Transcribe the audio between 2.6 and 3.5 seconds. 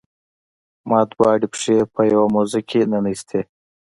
کې ننویستي.